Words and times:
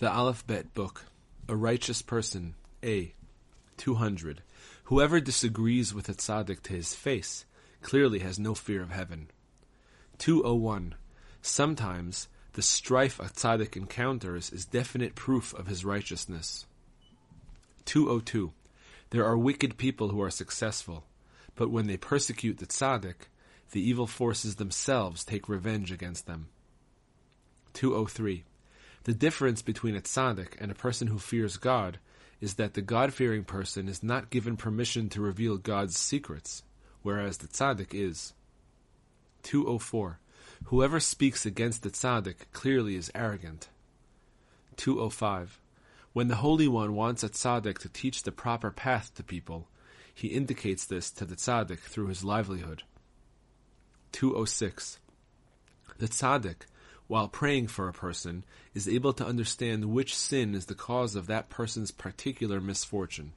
The 0.00 0.12
Aleph 0.12 0.46
Bet 0.46 0.74
Book, 0.74 1.06
A 1.48 1.56
Righteous 1.56 2.02
Person, 2.02 2.54
A. 2.84 3.14
200. 3.78 4.42
Whoever 4.84 5.18
disagrees 5.18 5.92
with 5.92 6.08
a 6.08 6.14
tzaddik 6.14 6.62
to 6.62 6.72
his 6.72 6.94
face 6.94 7.44
clearly 7.82 8.20
has 8.20 8.38
no 8.38 8.54
fear 8.54 8.80
of 8.80 8.90
heaven. 8.90 9.28
201. 10.18 10.94
Sometimes 11.42 12.28
the 12.52 12.62
strife 12.62 13.18
a 13.18 13.24
tzaddik 13.24 13.76
encounters 13.76 14.50
is 14.52 14.66
definite 14.66 15.16
proof 15.16 15.52
of 15.54 15.66
his 15.66 15.84
righteousness. 15.84 16.66
202. 17.86 18.52
There 19.10 19.24
are 19.24 19.36
wicked 19.36 19.78
people 19.78 20.10
who 20.10 20.22
are 20.22 20.30
successful, 20.30 21.06
but 21.56 21.72
when 21.72 21.88
they 21.88 21.96
persecute 21.96 22.58
the 22.58 22.66
tzaddik, 22.66 23.26
the 23.72 23.80
evil 23.80 24.06
forces 24.06 24.54
themselves 24.54 25.24
take 25.24 25.48
revenge 25.48 25.90
against 25.90 26.26
them. 26.26 26.50
203. 27.72 28.44
The 29.08 29.14
difference 29.14 29.62
between 29.62 29.96
a 29.96 30.02
tzaddik 30.02 30.60
and 30.60 30.70
a 30.70 30.74
person 30.74 31.06
who 31.06 31.18
fears 31.18 31.56
God 31.56 31.98
is 32.42 32.56
that 32.56 32.74
the 32.74 32.82
God-fearing 32.82 33.44
person 33.44 33.88
is 33.88 34.02
not 34.02 34.28
given 34.28 34.58
permission 34.58 35.08
to 35.08 35.22
reveal 35.22 35.56
God's 35.56 35.96
secrets, 35.96 36.62
whereas 37.00 37.38
the 37.38 37.48
tzaddik 37.48 37.94
is. 37.94 38.34
204. 39.44 40.18
Whoever 40.64 41.00
speaks 41.00 41.46
against 41.46 41.82
the 41.82 41.88
tzaddik 41.88 42.52
clearly 42.52 42.96
is 42.96 43.10
arrogant. 43.14 43.70
205. 44.76 45.58
When 46.12 46.28
the 46.28 46.42
Holy 46.44 46.68
One 46.68 46.94
wants 46.94 47.22
a 47.22 47.30
tzaddik 47.30 47.78
to 47.78 47.88
teach 47.88 48.24
the 48.24 48.30
proper 48.30 48.70
path 48.70 49.14
to 49.14 49.22
people, 49.22 49.68
he 50.14 50.28
indicates 50.28 50.84
this 50.84 51.10
to 51.12 51.24
the 51.24 51.36
tzaddik 51.36 51.78
through 51.78 52.08
his 52.08 52.24
livelihood. 52.24 52.82
206. 54.12 54.98
The 55.96 56.08
tzaddik, 56.08 56.66
while 57.08 57.26
praying 57.26 57.66
for 57.66 57.88
a 57.88 57.92
person, 57.92 58.44
is 58.74 58.88
able 58.88 59.12
to 59.12 59.26
understand 59.26 59.84
which 59.86 60.14
sin 60.14 60.54
is 60.54 60.66
the 60.66 60.74
cause 60.74 61.16
of 61.16 61.26
that 61.26 61.48
person's 61.48 61.90
particular 61.90 62.60
misfortune. 62.60 63.32